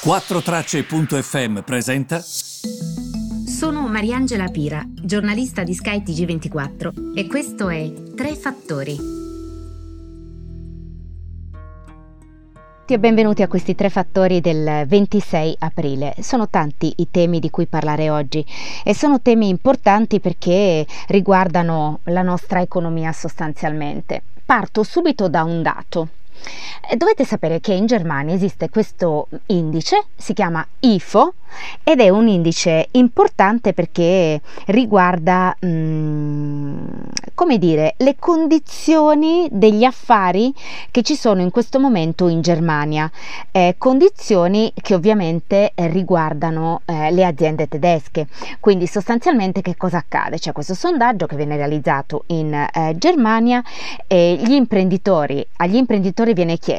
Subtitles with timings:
[0.00, 2.20] 4Tracce.fm presenta.
[2.20, 8.96] Sono Mariangela Pira, giornalista di Sky TG24 e questo è Tre Fattori.
[12.86, 16.14] E benvenuti a questi tre fattori del 26 aprile.
[16.20, 18.46] Sono tanti i temi di cui parlare oggi
[18.84, 24.22] e sono temi importanti perché riguardano la nostra economia sostanzialmente.
[24.46, 26.08] Parto subito da un dato.
[26.96, 31.34] Dovete sapere che in Germania esiste questo indice, si chiama IFO
[31.84, 36.86] ed è un indice importante perché riguarda, mh, mm,
[37.34, 40.52] come dire, le condizioni degli affari
[40.90, 43.10] che ci sono in questo momento in Germania,
[43.50, 48.28] eh, condizioni che ovviamente riguardano eh, le aziende tedesche.
[48.60, 50.38] Quindi sostanzialmente che cosa accade?
[50.38, 53.62] C'è questo sondaggio che viene realizzato in eh, Germania
[54.06, 56.76] e gli imprenditori, agli imprenditori viene chiesto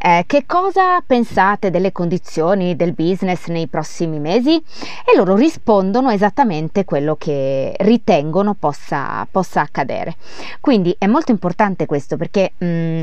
[0.00, 6.84] eh, che cosa pensate delle condizioni del business nei prossimi mesi e loro rispondono esattamente
[6.84, 10.16] quello che ritengono possa, possa accadere.
[10.60, 12.52] Quindi è molto importante questo perché...
[12.58, 13.02] Mh, mm,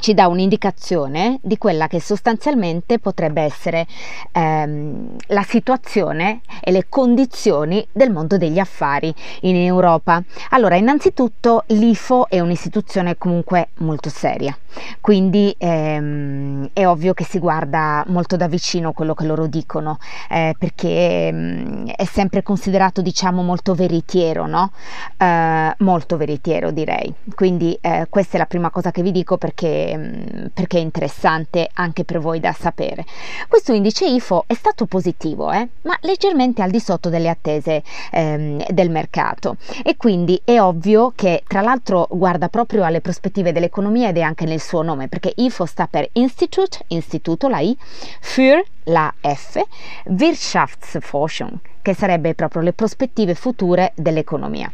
[0.00, 3.86] ci dà un'indicazione di quella che sostanzialmente potrebbe essere
[4.32, 10.22] ehm, la situazione e le condizioni del mondo degli affari in Europa.
[10.50, 14.56] Allora, innanzitutto l'IFO è un'istituzione comunque molto seria,
[15.00, 20.54] quindi ehm, è ovvio che si guarda molto da vicino quello che loro dicono, eh,
[20.58, 24.72] perché ehm, è sempre considerato, diciamo, molto veritiero, no?
[25.16, 27.12] Eh, molto veritiero direi.
[27.34, 31.68] Quindi eh, questa è la prima cosa che vi dico perché Ehm, perché, è interessante
[31.74, 33.04] anche per voi da sapere.
[33.48, 38.64] Questo indice IFO è stato positivo, eh, ma leggermente al di sotto delle attese ehm,
[38.70, 44.18] del mercato e quindi è ovvio che tra l'altro guarda proprio alle prospettive dell'economia ed
[44.18, 47.76] è anche nel suo nome perché IFO sta per Institute, istituto, la I,
[48.20, 49.60] für la F,
[50.04, 54.70] Wirtschaftsforschung, che sarebbe proprio le prospettive future dell'economia.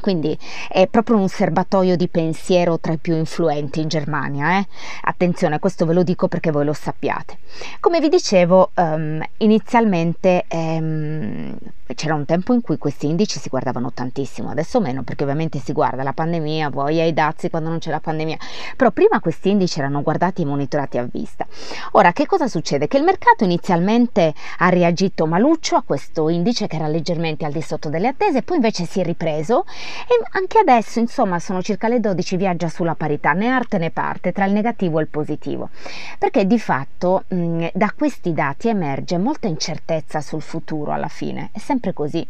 [0.00, 4.58] Quindi è proprio un serbatoio di pensiero tra i più influenti in Germania.
[4.58, 4.66] Eh?
[5.02, 7.38] Attenzione, questo ve lo dico perché voi lo sappiate.
[7.80, 11.56] Come vi dicevo, um, inizialmente um,
[11.94, 15.72] c'era un tempo in cui questi indici si guardavano tantissimo, adesso meno perché ovviamente si
[15.72, 18.36] guarda la pandemia, poi ai dazi quando non c'è la pandemia,
[18.76, 21.46] però prima questi indici erano guardati e monitorati a vista.
[21.92, 22.88] Ora, che cosa succede?
[22.88, 27.62] Che il mercato inizialmente ha reagito maluccio a questo indice che era leggermente al di
[27.62, 29.64] sotto delle attese, poi invece si è ripreso
[30.08, 34.32] e anche adesso, insomma, sono circa le 12, viaggia sulla parità, né arte né parte,
[34.32, 35.70] tra il negativo e il positivo.
[36.18, 41.50] Perché di fatto mh, da questi dati emerge molta incertezza sul futuro alla fine.
[41.52, 42.26] È sempre così.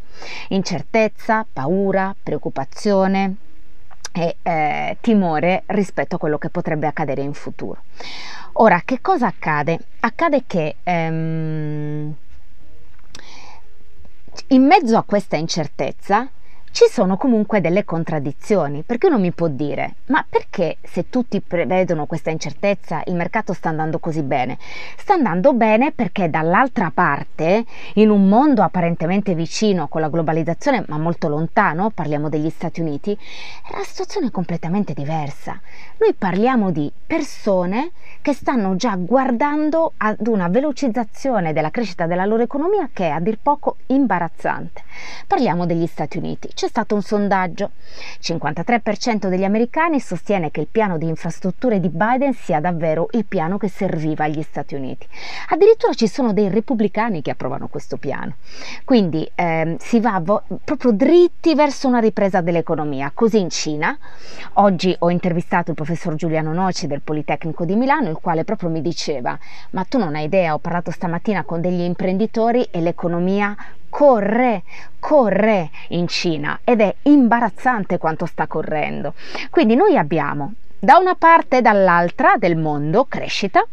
[0.48, 3.36] Incertezza, paura, preoccupazione
[4.12, 7.82] e eh, timore rispetto a quello che potrebbe accadere in futuro.
[8.54, 9.78] Ora, che cosa accade?
[10.00, 12.14] Accade che ehm,
[14.48, 16.28] in mezzo a questa incertezza
[16.76, 22.04] ci sono comunque delle contraddizioni, perché uno mi può dire, ma perché se tutti prevedono
[22.04, 24.58] questa incertezza il mercato sta andando così bene?
[24.98, 27.64] Sta andando bene perché dall'altra parte,
[27.94, 33.16] in un mondo apparentemente vicino con la globalizzazione, ma molto lontano, parliamo degli Stati Uniti,
[33.70, 35.58] la situazione è completamente diversa.
[35.98, 42.42] Noi parliamo di persone che stanno già guardando ad una velocizzazione della crescita della loro
[42.42, 44.82] economia che è a dir poco imbarazzante.
[45.26, 46.48] Parliamo degli Stati Uniti.
[46.52, 47.70] C'è c'è stato un sondaggio.
[48.18, 53.24] Il 53% degli americani sostiene che il piano di infrastrutture di Biden sia davvero il
[53.24, 55.06] piano che serviva agli Stati Uniti.
[55.50, 58.34] Addirittura ci sono dei repubblicani che approvano questo piano.
[58.84, 63.12] Quindi ehm, si va vo- proprio dritti verso una ripresa dell'economia.
[63.14, 63.96] Così in Cina,
[64.54, 68.82] oggi ho intervistato il professor Giuliano Noci del Politecnico di Milano, il quale proprio mi
[68.82, 69.38] diceva,
[69.70, 73.56] ma tu non hai idea, ho parlato stamattina con degli imprenditori e l'economia
[73.96, 74.62] corre,
[74.98, 79.14] corre in Cina ed è imbarazzante quanto sta correndo.
[79.48, 83.66] Quindi noi abbiamo da una parte e dall'altra del mondo crescita,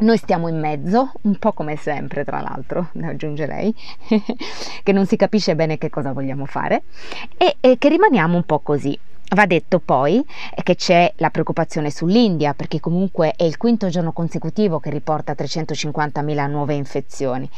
[0.00, 3.74] noi stiamo in mezzo, un po' come sempre tra l'altro, aggiungerei,
[4.82, 6.82] che non si capisce bene che cosa vogliamo fare
[7.38, 8.98] e, e che rimaniamo un po' così.
[9.28, 10.24] Va detto poi
[10.62, 16.48] che c'è la preoccupazione sull'India, perché comunque è il quinto giorno consecutivo che riporta 350.000
[16.48, 17.50] nuove infezioni.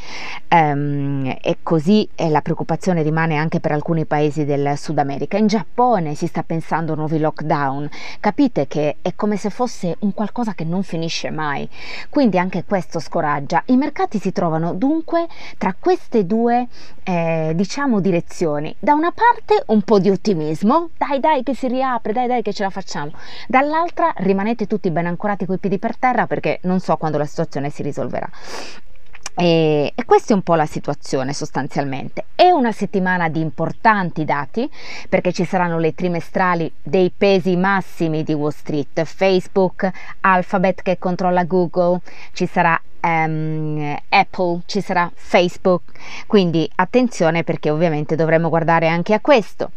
[0.49, 5.37] Um, e così eh, la preoccupazione rimane anche per alcuni paesi del Sud America.
[5.37, 7.87] In Giappone si sta pensando a nuovi lockdown.
[8.19, 11.69] Capite che è come se fosse un qualcosa che non finisce mai.
[12.09, 13.61] Quindi anche questo scoraggia.
[13.67, 15.27] I mercati si trovano dunque
[15.59, 16.67] tra queste due,
[17.03, 18.75] eh, diciamo, direzioni.
[18.79, 22.53] Da una parte un po' di ottimismo, dai dai che si riapre, dai dai che
[22.53, 23.11] ce la facciamo.
[23.47, 27.69] Dall'altra rimanete tutti ben ancorati coi piedi per terra perché non so quando la situazione
[27.69, 28.29] si risolverà.
[29.35, 32.25] E, questa è un po' la situazione sostanzialmente.
[32.35, 34.69] È una settimana di importanti dati
[35.07, 39.89] perché ci saranno le trimestrali dei pesi massimi di Wall Street, Facebook,
[40.21, 41.99] Alphabet che controlla Google,
[42.33, 45.83] ci sarà um, Apple, ci sarà Facebook,
[46.27, 49.71] quindi attenzione perché ovviamente dovremmo guardare anche a questo.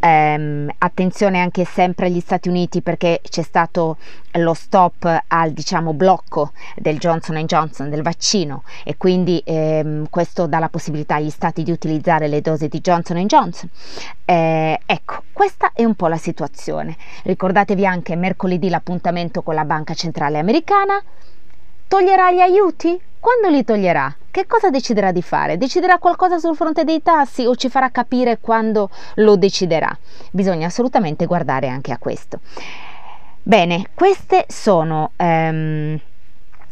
[0.00, 3.96] Um, attenzione anche sempre agli Stati Uniti perché c'è stato
[4.32, 10.58] lo stop al diciamo blocco del Johnson Johnson del vaccino e quindi um, questo dà
[10.58, 13.68] la possibilità agli stati di utilizzare le dosi di Johnson Johnson.
[14.24, 16.96] Eh, ecco, questa è un po' la situazione.
[17.24, 21.02] Ricordatevi anche mercoledì l'appuntamento con la Banca Centrale Americana.
[21.88, 23.00] Toglierà gli aiuti?
[23.18, 24.14] Quando li toglierà?
[24.30, 25.56] Che cosa deciderà di fare?
[25.56, 29.96] Deciderà qualcosa sul fronte dei tassi o ci farà capire quando lo deciderà?
[30.30, 32.40] Bisogna assolutamente guardare anche a questo.
[33.42, 35.12] Bene, queste sono...
[35.16, 35.98] Um...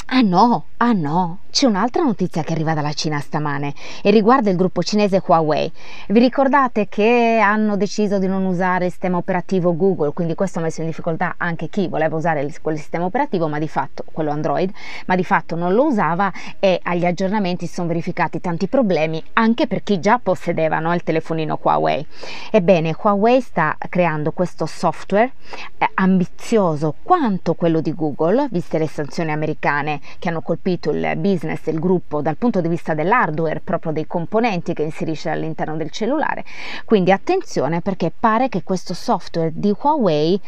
[0.09, 4.57] Ah no, ah no, c'è un'altra notizia che arriva dalla Cina stamane e riguarda il
[4.57, 5.73] gruppo cinese Huawei.
[6.09, 10.63] Vi ricordate che hanno deciso di non usare il sistema operativo Google, quindi questo ha
[10.63, 14.71] messo in difficoltà anche chi voleva usare quel sistema operativo, ma di fatto, quello Android,
[15.07, 19.67] ma di fatto non lo usava e agli aggiornamenti si sono verificati tanti problemi anche
[19.67, 22.07] per chi già possedeva no, il telefonino Huawei.
[22.51, 25.33] Ebbene, Huawei sta creando questo software
[25.79, 31.63] eh, ambizioso quanto quello di Google, viste le sanzioni americane che hanno colpito il business
[31.65, 36.45] del gruppo dal punto di vista dell'hardware, proprio dei componenti che inserisce all'interno del cellulare.
[36.85, 40.41] Quindi attenzione perché pare che questo software di Huawei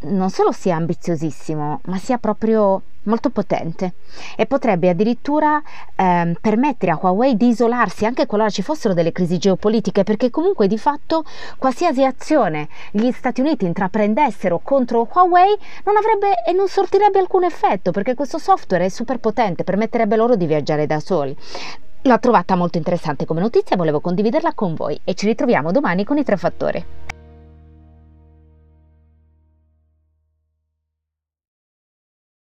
[0.00, 3.94] non solo sia ambiziosissimo, ma sia proprio molto potente
[4.36, 5.60] e potrebbe addirittura
[5.96, 10.68] ehm, permettere a Huawei di isolarsi anche qualora ci fossero delle crisi geopolitiche, perché comunque
[10.68, 11.24] di fatto
[11.56, 17.90] qualsiasi azione gli Stati Uniti intraprendessero contro Huawei non avrebbe e non sortirebbe alcun effetto,
[17.90, 21.36] perché questo software è super potente, permetterebbe loro di viaggiare da soli.
[22.02, 26.16] L'ho trovata molto interessante come notizia, volevo condividerla con voi e ci ritroviamo domani con
[26.16, 27.07] i tre fattori.